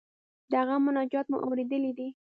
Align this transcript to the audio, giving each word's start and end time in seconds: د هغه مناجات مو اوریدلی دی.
د 0.49 0.51
هغه 0.61 0.75
مناجات 0.85 1.25
مو 1.31 1.37
اوریدلی 1.45 1.91
دی. 1.97 2.09